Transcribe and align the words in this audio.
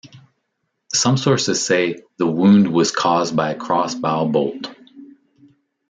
Some 0.95 1.15
sources 1.15 1.63
say 1.63 2.01
the 2.17 2.25
wound 2.25 2.73
was 2.73 2.89
caused 2.89 3.35
by 3.35 3.51
a 3.51 3.55
crossbow 3.55 4.25
bolt. 4.27 4.75